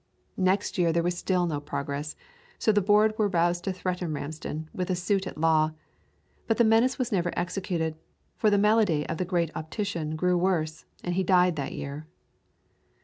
Next 0.41 0.79
year 0.79 0.91
there 0.91 1.03
was 1.03 1.15
still 1.15 1.45
no 1.45 1.59
progress, 1.59 2.15
so 2.57 2.71
the 2.71 2.81
Board 2.81 3.13
were 3.19 3.27
roused 3.27 3.65
to 3.65 3.71
threaten 3.71 4.15
Ramsden 4.15 4.67
with 4.73 4.89
a 4.89 4.95
suit 4.95 5.27
at 5.27 5.37
law; 5.37 5.73
but 6.47 6.57
the 6.57 6.63
menace 6.63 6.97
was 6.97 7.11
never 7.11 7.31
executed, 7.37 7.95
for 8.35 8.49
the 8.49 8.57
malady 8.57 9.07
of 9.07 9.17
the 9.19 9.25
great 9.25 9.55
optician 9.55 10.15
grew 10.15 10.39
worse, 10.39 10.85
and 11.03 11.13
he 11.13 11.21
died 11.23 11.55
that 11.57 11.73
year. 11.73 12.07